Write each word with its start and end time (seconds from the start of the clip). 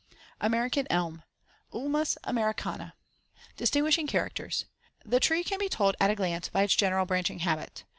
AMERICAN 0.39 0.87
ELM 0.89 1.21
(Ulmus 1.71 2.17
americana) 2.23 2.95
Distinguishing 3.55 4.07
characters: 4.07 4.65
The 5.05 5.19
tree 5.19 5.43
can 5.43 5.59
be 5.59 5.69
told 5.69 5.95
at 6.01 6.09
a 6.09 6.15
glance 6.15 6.49
by 6.49 6.63
its 6.63 6.75
general 6.75 7.05
branching 7.05 7.37
habit. 7.37 7.83